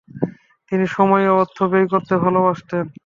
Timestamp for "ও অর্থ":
1.27-1.57